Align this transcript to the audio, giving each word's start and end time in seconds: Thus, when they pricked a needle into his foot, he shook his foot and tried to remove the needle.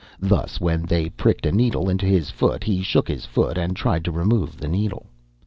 Thus, 0.19 0.59
when 0.59 0.81
they 0.87 1.09
pricked 1.09 1.45
a 1.45 1.51
needle 1.51 1.87
into 1.87 2.07
his 2.07 2.31
foot, 2.31 2.63
he 2.63 2.81
shook 2.81 3.07
his 3.07 3.27
foot 3.27 3.55
and 3.55 3.75
tried 3.75 4.03
to 4.05 4.11
remove 4.11 4.57
the 4.57 4.67
needle. 4.67 5.05